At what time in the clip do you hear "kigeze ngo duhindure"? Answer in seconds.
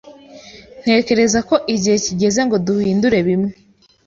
2.05-3.19